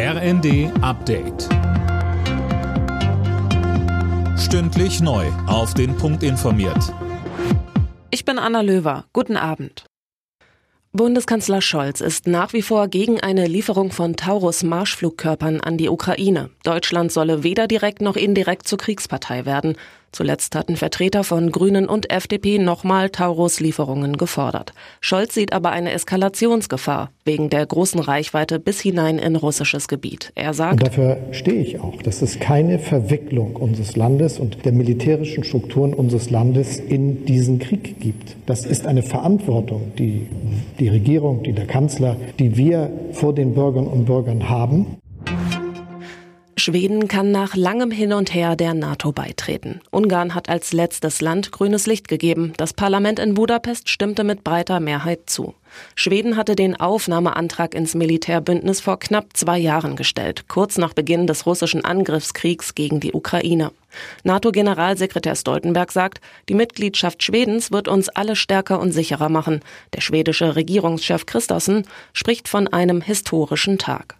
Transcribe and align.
RND 0.00 0.70
Update. 0.80 1.48
Stündlich 4.38 5.00
neu. 5.00 5.26
Auf 5.48 5.74
den 5.74 5.96
Punkt 5.96 6.22
informiert. 6.22 6.94
Ich 8.12 8.24
bin 8.24 8.38
Anna 8.38 8.60
Löwer. 8.60 9.06
Guten 9.12 9.36
Abend. 9.36 9.86
Bundeskanzler 10.92 11.60
Scholz 11.60 12.00
ist 12.00 12.28
nach 12.28 12.52
wie 12.52 12.62
vor 12.62 12.86
gegen 12.86 13.18
eine 13.20 13.48
Lieferung 13.48 13.90
von 13.90 14.14
Taurus-Marschflugkörpern 14.14 15.60
an 15.62 15.76
die 15.76 15.88
Ukraine. 15.88 16.50
Deutschland 16.62 17.10
solle 17.10 17.42
weder 17.42 17.66
direkt 17.66 18.00
noch 18.00 18.14
indirekt 18.14 18.68
zur 18.68 18.78
Kriegspartei 18.78 19.46
werden. 19.46 19.74
Zuletzt 20.12 20.54
hatten 20.54 20.76
Vertreter 20.76 21.22
von 21.22 21.50
Grünen 21.52 21.88
und 21.88 22.10
FDP 22.10 22.58
nochmal 22.58 23.10
Taurus-Lieferungen 23.10 24.16
gefordert. 24.16 24.72
Scholz 25.00 25.34
sieht 25.34 25.52
aber 25.52 25.70
eine 25.70 25.92
Eskalationsgefahr 25.92 27.10
wegen 27.24 27.50
der 27.50 27.66
großen 27.66 28.00
Reichweite 28.00 28.58
bis 28.58 28.80
hinein 28.80 29.18
in 29.18 29.36
russisches 29.36 29.86
Gebiet. 29.86 30.32
Er 30.34 30.54
sagt, 30.54 30.72
und 30.80 30.86
dafür 30.86 31.18
stehe 31.32 31.60
ich 31.60 31.80
auch, 31.80 32.00
dass 32.02 32.22
es 32.22 32.40
keine 32.40 32.78
Verwicklung 32.78 33.56
unseres 33.56 33.96
Landes 33.96 34.38
und 34.38 34.64
der 34.64 34.72
militärischen 34.72 35.44
Strukturen 35.44 35.92
unseres 35.92 36.30
Landes 36.30 36.78
in 36.78 37.26
diesen 37.26 37.58
Krieg 37.58 38.00
gibt. 38.00 38.36
Das 38.46 38.64
ist 38.64 38.86
eine 38.86 39.02
Verantwortung, 39.02 39.92
die 39.98 40.26
die 40.78 40.88
Regierung, 40.88 41.42
die 41.42 41.52
der 41.52 41.66
Kanzler, 41.66 42.16
die 42.38 42.56
wir 42.56 42.90
vor 43.12 43.34
den 43.34 43.54
Bürgern 43.54 43.86
und 43.86 44.06
Bürgern 44.06 44.48
haben. 44.48 44.98
Schweden 46.58 47.08
kann 47.08 47.30
nach 47.30 47.54
langem 47.54 47.90
Hin 47.90 48.12
und 48.12 48.34
Her 48.34 48.56
der 48.56 48.74
NATO 48.74 49.12
beitreten. 49.12 49.80
Ungarn 49.90 50.34
hat 50.34 50.48
als 50.48 50.72
letztes 50.72 51.20
Land 51.20 51.52
grünes 51.52 51.86
Licht 51.86 52.08
gegeben. 52.08 52.52
Das 52.56 52.72
Parlament 52.72 53.18
in 53.18 53.34
Budapest 53.34 53.88
stimmte 53.88 54.24
mit 54.24 54.42
breiter 54.44 54.80
Mehrheit 54.80 55.30
zu. 55.30 55.54
Schweden 55.94 56.36
hatte 56.36 56.56
den 56.56 56.78
Aufnahmeantrag 56.78 57.74
ins 57.74 57.94
Militärbündnis 57.94 58.80
vor 58.80 58.98
knapp 58.98 59.36
zwei 59.36 59.58
Jahren 59.58 59.94
gestellt, 59.94 60.48
kurz 60.48 60.78
nach 60.78 60.94
Beginn 60.94 61.26
des 61.26 61.46
russischen 61.46 61.84
Angriffskriegs 61.84 62.74
gegen 62.74 63.00
die 63.00 63.12
Ukraine. 63.12 63.70
NATO-Generalsekretär 64.24 65.36
Stoltenberg 65.36 65.92
sagt, 65.92 66.20
die 66.48 66.54
Mitgliedschaft 66.54 67.22
Schwedens 67.22 67.70
wird 67.70 67.88
uns 67.88 68.08
alle 68.08 68.36
stärker 68.36 68.80
und 68.80 68.92
sicherer 68.92 69.28
machen. 69.28 69.60
Der 69.94 70.00
schwedische 70.00 70.56
Regierungschef 70.56 71.26
Christossen 71.26 71.86
spricht 72.12 72.48
von 72.48 72.68
einem 72.68 73.00
historischen 73.00 73.78
Tag. 73.78 74.16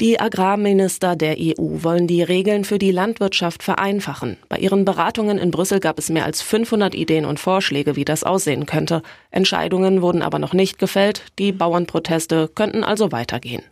Die 0.00 0.18
Agrarminister 0.18 1.14
der 1.14 1.36
EU 1.38 1.82
wollen 1.84 2.08
die 2.08 2.24
Regeln 2.24 2.64
für 2.64 2.78
die 2.78 2.90
Landwirtschaft 2.90 3.62
vereinfachen. 3.62 4.38
Bei 4.48 4.58
ihren 4.58 4.84
Beratungen 4.84 5.38
in 5.38 5.52
Brüssel 5.52 5.78
gab 5.78 6.00
es 6.00 6.10
mehr 6.10 6.24
als 6.24 6.42
500 6.42 6.96
Ideen 6.96 7.24
und 7.24 7.38
Vorschläge, 7.38 7.94
wie 7.94 8.04
das 8.04 8.24
aussehen 8.24 8.66
könnte. 8.66 9.02
Entscheidungen 9.30 10.02
wurden 10.02 10.22
aber 10.22 10.40
noch 10.40 10.52
nicht 10.52 10.80
gefällt. 10.80 11.22
Die 11.38 11.52
Bauernproteste 11.52 12.48
könnten 12.48 12.82
also 12.82 13.12
weitergehen. 13.12 13.62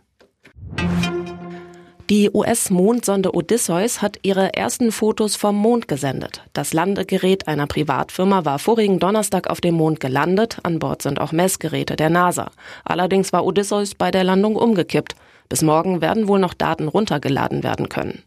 Die 2.09 2.29
US-Mondsonde 2.33 3.33
Odysseus 3.33 4.01
hat 4.01 4.19
ihre 4.23 4.53
ersten 4.53 4.91
Fotos 4.91 5.35
vom 5.35 5.55
Mond 5.55 5.87
gesendet. 5.87 6.41
Das 6.53 6.73
Landegerät 6.73 7.47
einer 7.47 7.65
Privatfirma 7.67 8.45
war 8.45 8.59
vorigen 8.59 8.99
Donnerstag 8.99 9.49
auf 9.49 9.61
dem 9.61 9.75
Mond 9.75 9.99
gelandet. 9.99 10.57
An 10.63 10.79
Bord 10.79 11.01
sind 11.01 11.19
auch 11.19 11.31
Messgeräte 11.31 11.95
der 11.95 12.09
NASA. 12.09 12.51
Allerdings 12.85 13.33
war 13.33 13.45
Odysseus 13.45 13.95
bei 13.95 14.11
der 14.11 14.23
Landung 14.23 14.55
umgekippt. 14.55 15.15
Bis 15.53 15.61
morgen 15.61 16.01
werden 16.01 16.27
wohl 16.27 16.39
noch 16.39 16.55
Daten 16.55 16.87
runtergeladen 16.87 17.61
werden 17.61 17.87
können. 17.87 18.23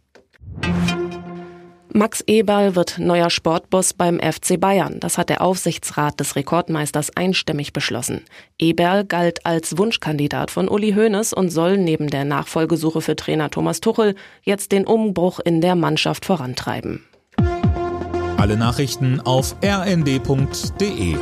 Max 1.93 2.23
Eberl 2.29 2.77
wird 2.77 3.01
neuer 3.01 3.31
Sportboss 3.31 3.95
beim 3.95 4.21
FC 4.21 4.61
Bayern. 4.61 5.01
Das 5.01 5.19
hat 5.19 5.29
der 5.29 5.41
Aufsichtsrat 5.41 6.21
des 6.21 6.37
Rekordmeisters 6.37 7.17
einstimmig 7.17 7.73
beschlossen. 7.73 8.21
Eberl 8.61 9.05
galt 9.05 9.45
als 9.45 9.77
Wunschkandidat 9.77 10.53
von 10.53 10.69
Uli 10.69 10.93
Hoeneß 10.93 11.33
und 11.33 11.51
soll 11.51 11.79
neben 11.79 12.11
der 12.11 12.25
Nachfolgesuche 12.25 13.01
für 13.01 13.17
Trainer 13.17 13.51
Thomas 13.51 13.81
Tuchel 13.81 14.15
jetzt 14.43 14.71
den 14.71 14.87
Umbruch 14.87 15.41
in 15.41 15.61
der 15.61 15.75
Mannschaft 15.75 16.27
vorantreiben. 16.27 17.05
Alle 18.37 18.57
Nachrichten 18.57 19.21
auf 19.21 19.57
rnd.de 19.65 21.17